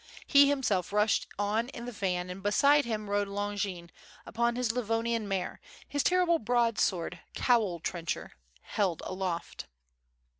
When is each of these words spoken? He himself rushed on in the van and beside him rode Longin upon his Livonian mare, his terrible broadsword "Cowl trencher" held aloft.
He 0.25 0.49
himself 0.49 0.91
rushed 0.91 1.27
on 1.37 1.69
in 1.69 1.85
the 1.85 1.91
van 1.91 2.31
and 2.31 2.41
beside 2.41 2.85
him 2.85 3.07
rode 3.07 3.27
Longin 3.27 3.91
upon 4.25 4.55
his 4.55 4.71
Livonian 4.71 5.27
mare, 5.27 5.61
his 5.87 6.01
terrible 6.01 6.39
broadsword 6.39 7.19
"Cowl 7.35 7.79
trencher" 7.79 8.31
held 8.63 9.03
aloft. 9.05 9.67